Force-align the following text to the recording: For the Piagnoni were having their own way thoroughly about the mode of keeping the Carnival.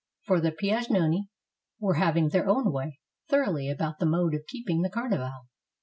For 0.25 0.41
the 0.41 0.51
Piagnoni 0.51 1.27
were 1.79 1.93
having 1.93 2.29
their 2.29 2.47
own 2.49 2.71
way 2.73 2.97
thoroughly 3.29 3.69
about 3.69 3.99
the 3.99 4.07
mode 4.07 4.33
of 4.33 4.47
keeping 4.47 4.81
the 4.81 4.89
Carnival. 4.89 5.45